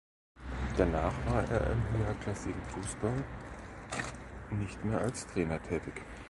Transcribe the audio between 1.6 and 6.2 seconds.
im höherklassigen Fußball nicht mehr als Trainer tätig.